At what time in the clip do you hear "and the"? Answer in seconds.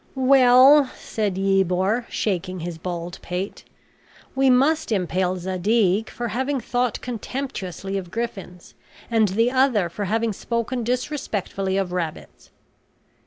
9.11-9.51